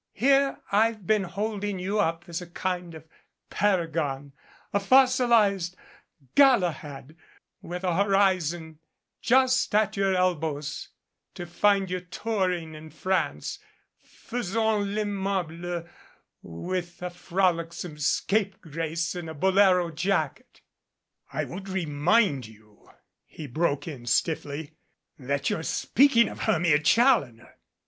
Here 0.13 0.57
I've 0.71 1.05
been 1.05 1.25
holding 1.25 1.77
you 1.77 1.99
up 1.99 2.23
as 2.27 2.41
a 2.41 2.47
kind 2.49 2.95
of 2.95 3.07
paragon, 3.51 4.33
a 4.73 4.79
fossilized 4.79 5.75
Galahad, 6.33 7.15
with 7.61 7.83
a 7.83 7.95
horizon 8.03 8.79
just 9.21 9.75
at 9.75 9.95
your 9.95 10.15
elbows, 10.15 10.89
to 11.35 11.45
find 11.45 11.91
you 11.91 11.99
touring 11.99 12.89
France, 12.89 13.59
faisant 14.03 14.87
I'aimable 14.89 15.87
with 16.41 16.99
a 17.03 17.11
frolicsome 17.11 17.99
scapegrace 17.99 19.13
in 19.13 19.29
a 19.29 19.35
bolero 19.35 19.91
jacket." 19.91 20.61
"I 21.31 21.45
would 21.45 21.69
remind 21.69 22.47
you," 22.47 22.89
he 23.23 23.45
broke 23.45 23.87
in 23.87 24.07
stiffly, 24.07 24.73
"that 25.19 25.51
you're 25.51 25.61
speaking 25.61 26.27
of 26.27 26.39
Hermia 26.39 26.79
Challoner." 26.79 27.59